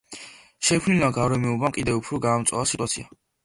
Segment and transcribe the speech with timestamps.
[0.69, 3.17] შექმნილმა გარემოებამ კიდევ უფრო გაამწვავა სიტუაცია.